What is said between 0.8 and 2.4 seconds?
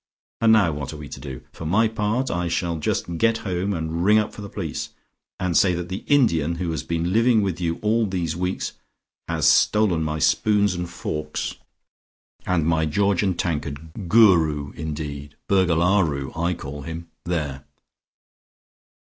are we to do? For my part,